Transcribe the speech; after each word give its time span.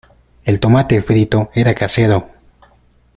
El 0.45 0.59
tomate 0.59 0.99
frito 1.03 1.51
era 1.53 1.75
casero. 1.75 2.27